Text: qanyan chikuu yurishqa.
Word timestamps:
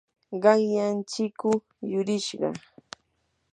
qanyan 0.43 0.95
chikuu 1.11 1.57
yurishqa. 1.91 2.47